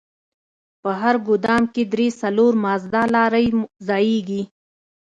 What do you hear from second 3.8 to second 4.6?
ځايېږي.